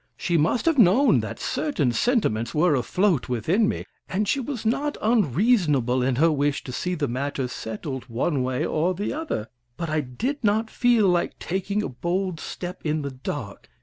[0.17, 4.97] She must have known that certain sentiments were afloat within me, and she was not
[4.99, 9.47] unreasonable in her wish to see the matter settled one way or the other.
[9.77, 13.69] But I did not feel like taking a bold step in the dark.